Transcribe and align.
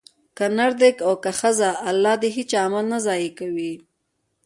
که 0.37 0.45
نر 0.57 0.71
دی 0.81 0.91
او 1.07 1.13
که 1.23 1.31
ښځه؛ 1.39 1.69
الله 1.89 2.13
د 2.21 2.23
هيچا 2.35 2.59
عمل 2.65 2.85
نه 2.91 2.99
ضائع 3.05 3.31
کوي 3.39 3.73